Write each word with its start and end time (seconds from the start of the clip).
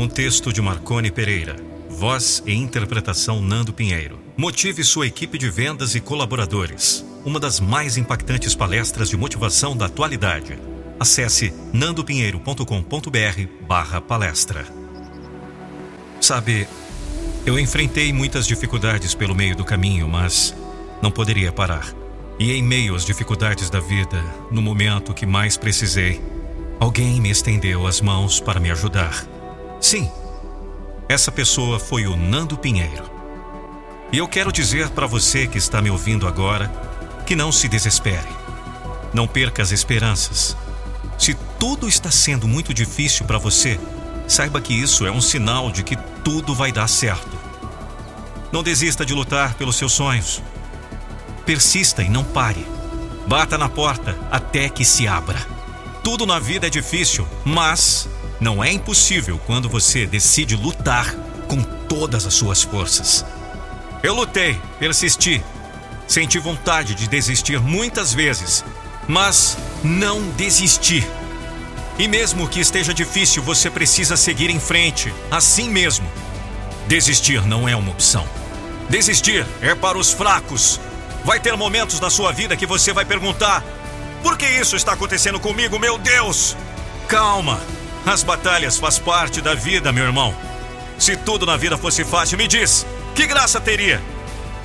Um 0.00 0.08
texto 0.08 0.50
de 0.50 0.62
Marcone 0.62 1.10
Pereira. 1.10 1.56
Voz 1.90 2.42
e 2.46 2.54
interpretação 2.54 3.38
Nando 3.42 3.70
Pinheiro. 3.70 4.18
Motive 4.34 4.82
sua 4.82 5.06
equipe 5.06 5.36
de 5.36 5.50
vendas 5.50 5.94
e 5.94 6.00
colaboradores. 6.00 7.04
Uma 7.22 7.38
das 7.38 7.60
mais 7.60 7.98
impactantes 7.98 8.54
palestras 8.54 9.10
de 9.10 9.16
motivação 9.18 9.76
da 9.76 9.84
atualidade. 9.84 10.58
Acesse 10.98 11.52
nandopinheiro.com.br 11.74 13.66
barra 13.68 14.00
palestra. 14.00 14.66
Sabe, 16.18 16.66
eu 17.44 17.58
enfrentei 17.58 18.10
muitas 18.10 18.46
dificuldades 18.46 19.14
pelo 19.14 19.34
meio 19.34 19.54
do 19.54 19.66
caminho, 19.66 20.08
mas 20.08 20.56
não 21.02 21.10
poderia 21.10 21.52
parar. 21.52 21.92
E 22.38 22.52
em 22.52 22.62
meio 22.62 22.94
às 22.94 23.04
dificuldades 23.04 23.68
da 23.68 23.80
vida, 23.80 24.24
no 24.50 24.62
momento 24.62 25.12
que 25.12 25.26
mais 25.26 25.58
precisei, 25.58 26.22
alguém 26.80 27.20
me 27.20 27.28
estendeu 27.28 27.86
as 27.86 28.00
mãos 28.00 28.40
para 28.40 28.58
me 28.58 28.70
ajudar. 28.70 29.39
Sim, 29.80 30.10
essa 31.08 31.32
pessoa 31.32 31.80
foi 31.80 32.06
o 32.06 32.14
Nando 32.14 32.56
Pinheiro. 32.56 33.10
E 34.12 34.18
eu 34.18 34.28
quero 34.28 34.52
dizer 34.52 34.90
para 34.90 35.06
você 35.06 35.46
que 35.46 35.56
está 35.56 35.80
me 35.80 35.90
ouvindo 35.90 36.28
agora 36.28 36.70
que 37.24 37.34
não 37.34 37.50
se 37.50 37.66
desespere. 37.66 38.28
Não 39.14 39.26
perca 39.26 39.62
as 39.62 39.72
esperanças. 39.72 40.56
Se 41.18 41.34
tudo 41.58 41.88
está 41.88 42.10
sendo 42.10 42.46
muito 42.46 42.74
difícil 42.74 43.24
para 43.24 43.38
você, 43.38 43.80
saiba 44.28 44.60
que 44.60 44.74
isso 44.74 45.06
é 45.06 45.10
um 45.10 45.20
sinal 45.20 45.70
de 45.70 45.82
que 45.82 45.96
tudo 46.22 46.54
vai 46.54 46.70
dar 46.70 46.88
certo. 46.88 47.38
Não 48.52 48.62
desista 48.62 49.06
de 49.06 49.14
lutar 49.14 49.54
pelos 49.54 49.76
seus 49.76 49.92
sonhos. 49.92 50.42
Persista 51.46 52.02
e 52.02 52.08
não 52.08 52.22
pare. 52.22 52.66
Bata 53.26 53.56
na 53.56 53.68
porta 53.68 54.18
até 54.30 54.68
que 54.68 54.84
se 54.84 55.08
abra. 55.08 55.40
Tudo 56.02 56.26
na 56.26 56.38
vida 56.38 56.66
é 56.66 56.70
difícil, 56.70 57.26
mas 57.44 58.08
não 58.40 58.64
é 58.64 58.72
impossível 58.72 59.38
quando 59.46 59.68
você 59.68 60.06
decide 60.06 60.56
lutar 60.56 61.14
com 61.46 61.62
todas 61.62 62.26
as 62.26 62.34
suas 62.34 62.62
forças. 62.62 63.24
Eu 64.02 64.14
lutei, 64.14 64.58
persisti, 64.78 65.42
senti 66.08 66.38
vontade 66.38 66.94
de 66.94 67.06
desistir 67.06 67.60
muitas 67.60 68.14
vezes, 68.14 68.64
mas 69.06 69.58
não 69.84 70.22
desisti. 70.30 71.06
E 71.98 72.08
mesmo 72.08 72.48
que 72.48 72.60
esteja 72.60 72.94
difícil, 72.94 73.42
você 73.42 73.68
precisa 73.68 74.16
seguir 74.16 74.48
em 74.48 74.58
frente, 74.58 75.12
assim 75.30 75.68
mesmo. 75.68 76.08
Desistir 76.88 77.46
não 77.46 77.68
é 77.68 77.76
uma 77.76 77.90
opção. 77.90 78.26
Desistir 78.88 79.46
é 79.60 79.74
para 79.74 79.98
os 79.98 80.12
fracos. 80.12 80.80
Vai 81.24 81.38
ter 81.38 81.54
momentos 81.56 82.00
na 82.00 82.08
sua 82.08 82.32
vida 82.32 82.56
que 82.56 82.64
você 82.64 82.92
vai 82.92 83.04
perguntar: 83.04 83.62
por 84.22 84.38
que 84.38 84.46
isso 84.46 84.76
está 84.76 84.94
acontecendo 84.94 85.38
comigo, 85.38 85.78
meu 85.78 85.98
Deus? 85.98 86.56
Calma, 87.06 87.60
as 88.06 88.22
batalhas 88.22 88.78
faz 88.78 88.98
parte 88.98 89.40
da 89.40 89.54
vida, 89.54 89.92
meu 89.92 90.04
irmão. 90.04 90.34
Se 90.98 91.16
tudo 91.16 91.46
na 91.46 91.56
vida 91.56 91.78
fosse 91.78 92.04
fácil, 92.04 92.38
me 92.38 92.46
diz, 92.48 92.86
que 93.14 93.26
graça 93.26 93.60
teria? 93.60 94.00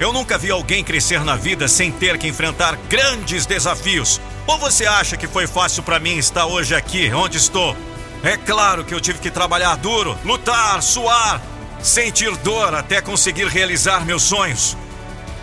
Eu 0.00 0.12
nunca 0.12 0.36
vi 0.36 0.50
alguém 0.50 0.82
crescer 0.82 1.24
na 1.24 1.36
vida 1.36 1.68
sem 1.68 1.92
ter 1.92 2.18
que 2.18 2.26
enfrentar 2.26 2.76
grandes 2.88 3.46
desafios. 3.46 4.20
Ou 4.46 4.58
você 4.58 4.86
acha 4.86 5.16
que 5.16 5.28
foi 5.28 5.46
fácil 5.46 5.82
para 5.82 6.00
mim 6.00 6.16
estar 6.16 6.46
hoje 6.46 6.74
aqui, 6.74 7.12
onde 7.12 7.36
estou? 7.36 7.76
É 8.22 8.36
claro 8.36 8.84
que 8.84 8.94
eu 8.94 9.00
tive 9.00 9.18
que 9.18 9.30
trabalhar 9.30 9.76
duro, 9.76 10.16
lutar, 10.24 10.82
suar, 10.82 11.40
sentir 11.80 12.36
dor 12.38 12.74
até 12.74 13.00
conseguir 13.00 13.46
realizar 13.46 14.04
meus 14.04 14.22
sonhos. 14.22 14.76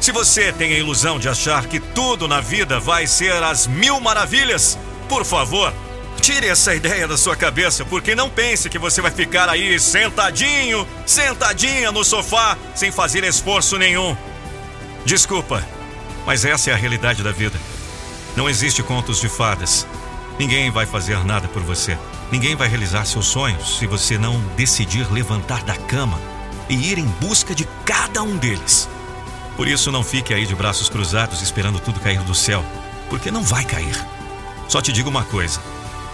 Se 0.00 0.12
você 0.12 0.52
tem 0.52 0.72
a 0.72 0.78
ilusão 0.78 1.18
de 1.18 1.28
achar 1.28 1.66
que 1.66 1.80
tudo 1.80 2.28
na 2.28 2.40
vida 2.40 2.78
vai 2.78 3.06
ser 3.06 3.42
as 3.42 3.66
mil 3.66 3.98
maravilhas, 4.00 4.78
por 5.08 5.24
favor, 5.24 5.72
Tire 6.20 6.48
essa 6.48 6.74
ideia 6.74 7.06
da 7.06 7.16
sua 7.16 7.36
cabeça, 7.36 7.84
porque 7.84 8.14
não 8.14 8.28
pense 8.28 8.68
que 8.68 8.78
você 8.78 9.00
vai 9.00 9.10
ficar 9.10 9.48
aí 9.48 9.78
sentadinho, 9.78 10.86
sentadinha 11.06 11.92
no 11.92 12.04
sofá, 12.04 12.56
sem 12.74 12.90
fazer 12.90 13.22
esforço 13.24 13.78
nenhum. 13.78 14.16
Desculpa, 15.04 15.64
mas 16.26 16.44
essa 16.44 16.70
é 16.70 16.72
a 16.72 16.76
realidade 16.76 17.22
da 17.22 17.30
vida. 17.30 17.58
Não 18.36 18.48
existe 18.48 18.82
contos 18.82 19.20
de 19.20 19.28
fadas. 19.28 19.86
Ninguém 20.38 20.70
vai 20.70 20.84
fazer 20.84 21.24
nada 21.24 21.48
por 21.48 21.62
você. 21.62 21.96
Ninguém 22.30 22.56
vai 22.56 22.68
realizar 22.68 23.04
seus 23.04 23.26
sonhos 23.26 23.78
se 23.78 23.86
você 23.86 24.18
não 24.18 24.40
decidir 24.56 25.10
levantar 25.12 25.62
da 25.62 25.76
cama 25.76 26.20
e 26.68 26.74
ir 26.90 26.98
em 26.98 27.06
busca 27.06 27.54
de 27.54 27.66
cada 27.84 28.22
um 28.22 28.36
deles. 28.36 28.88
Por 29.56 29.68
isso, 29.68 29.92
não 29.92 30.02
fique 30.02 30.34
aí 30.34 30.44
de 30.44 30.54
braços 30.54 30.88
cruzados 30.88 31.40
esperando 31.40 31.80
tudo 31.80 32.00
cair 32.00 32.20
do 32.22 32.34
céu, 32.34 32.64
porque 33.08 33.30
não 33.30 33.42
vai 33.42 33.64
cair. 33.64 33.96
Só 34.68 34.82
te 34.82 34.92
digo 34.92 35.08
uma 35.08 35.24
coisa 35.24 35.60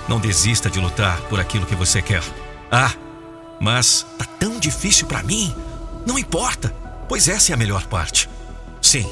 não 0.08 0.20
desista 0.20 0.70
de 0.70 0.80
lutar 0.80 1.20
por 1.22 1.40
aquilo 1.40 1.66
que 1.66 1.74
você 1.74 2.02
quer. 2.02 2.22
Ah, 2.70 2.92
mas 3.60 4.06
tá 4.18 4.24
tão 4.24 4.58
difícil 4.58 5.06
para 5.06 5.22
mim. 5.22 5.54
Não 6.06 6.18
importa, 6.18 6.74
pois 7.08 7.28
essa 7.28 7.52
é 7.52 7.54
a 7.54 7.58
melhor 7.58 7.86
parte. 7.86 8.28
Sim, 8.80 9.08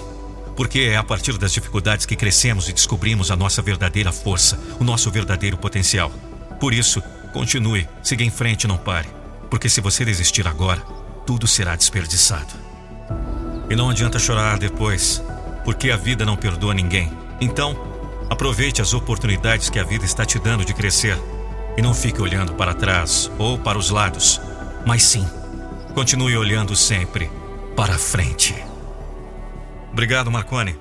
porque 0.56 0.80
é 0.80 0.96
a 0.96 1.02
partir 1.02 1.38
das 1.38 1.52
dificuldades 1.52 2.04
que 2.04 2.16
crescemos 2.16 2.68
e 2.68 2.72
descobrimos 2.72 3.30
a 3.30 3.36
nossa 3.36 3.62
verdadeira 3.62 4.12
força, 4.12 4.58
o 4.78 4.84
nosso 4.84 5.10
verdadeiro 5.10 5.56
potencial. 5.56 6.10
Por 6.58 6.74
isso, 6.74 7.02
continue, 7.32 7.88
siga 8.02 8.24
em 8.24 8.30
frente 8.30 8.64
e 8.64 8.68
não 8.68 8.76
pare. 8.76 9.08
Porque 9.48 9.68
se 9.68 9.80
você 9.80 10.04
desistir 10.04 10.46
agora, 10.46 10.80
tudo 11.26 11.46
será 11.46 11.76
desperdiçado. 11.76 12.52
E 13.70 13.76
não 13.76 13.88
adianta 13.88 14.18
chorar 14.18 14.58
depois, 14.58 15.22
porque 15.64 15.90
a 15.90 15.96
vida 15.96 16.24
não 16.24 16.36
perdoa 16.36 16.74
ninguém. 16.74 17.10
Então, 17.40 17.89
Aproveite 18.30 18.80
as 18.80 18.94
oportunidades 18.94 19.68
que 19.68 19.78
a 19.78 19.84
vida 19.84 20.04
está 20.04 20.24
te 20.24 20.38
dando 20.38 20.64
de 20.64 20.72
crescer 20.72 21.18
e 21.76 21.82
não 21.82 21.92
fique 21.92 22.22
olhando 22.22 22.54
para 22.54 22.72
trás 22.72 23.30
ou 23.36 23.58
para 23.58 23.76
os 23.76 23.91
lados, 23.91 24.41
mas 24.86 25.02
sim, 25.02 25.26
continue 25.94 26.36
olhando 26.36 26.76
sempre 26.76 27.28
para 27.76 27.98
frente. 27.98 28.54
Obrigado, 29.92 30.30
Marconi. 30.30 30.78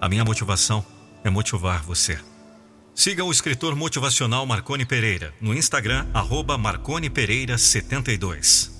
A 0.00 0.08
minha 0.08 0.24
motivação 0.24 0.84
é 1.24 1.30
motivar 1.30 1.82
você. 1.82 2.18
Siga 2.94 3.24
o 3.24 3.32
escritor 3.32 3.74
motivacional 3.74 4.44
Marconi 4.44 4.84
Pereira 4.84 5.32
no 5.40 5.54
Instagram, 5.54 6.06
arroba 6.12 6.58
Marconi 6.58 7.08
Pereira 7.08 7.56
72. 7.56 8.71